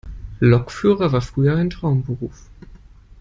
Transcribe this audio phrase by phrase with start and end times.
[0.39, 2.49] Lokführer war früher ein Traumberuf.